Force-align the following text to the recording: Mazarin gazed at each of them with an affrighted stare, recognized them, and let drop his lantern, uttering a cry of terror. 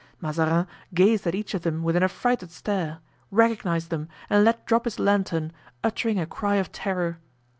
Mazarin 0.19 0.65
gazed 0.95 1.27
at 1.27 1.35
each 1.35 1.53
of 1.53 1.61
them 1.61 1.83
with 1.83 1.95
an 1.95 2.01
affrighted 2.01 2.49
stare, 2.49 2.97
recognized 3.29 3.91
them, 3.91 4.09
and 4.31 4.43
let 4.43 4.65
drop 4.65 4.85
his 4.85 4.97
lantern, 4.97 5.51
uttering 5.83 6.19
a 6.19 6.25
cry 6.25 6.55
of 6.55 6.71
terror. 6.71 7.19